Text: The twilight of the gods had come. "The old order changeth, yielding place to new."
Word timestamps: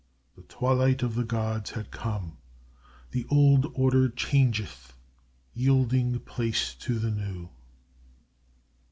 The 0.35 0.41
twilight 0.41 1.03
of 1.03 1.13
the 1.13 1.23
gods 1.23 1.69
had 1.69 1.91
come. 1.91 2.37
"The 3.11 3.27
old 3.29 3.71
order 3.75 4.09
changeth, 4.09 4.93
yielding 5.53 6.19
place 6.21 6.73
to 6.73 6.97
new." 7.07 7.49